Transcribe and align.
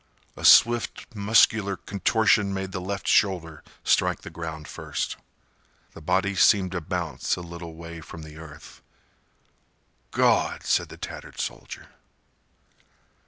A 0.35 0.43
swift 0.43 1.13
muscular 1.13 1.77
contortion 1.77 2.55
made 2.55 2.71
the 2.71 2.81
left 2.81 3.07
shoulder 3.07 3.63
strike 3.83 4.21
the 4.21 4.31
ground 4.31 4.67
first. 4.67 5.15
The 5.93 6.01
body 6.01 6.33
seemed 6.33 6.71
to 6.71 6.81
bounce 6.81 7.35
a 7.35 7.41
little 7.41 7.75
way 7.75 8.01
from 8.01 8.23
the 8.23 8.37
earth. 8.37 8.81
"God!" 10.09 10.63
said 10.63 10.89
the 10.89 10.97
tattered 10.97 11.39
soldier. 11.39 11.89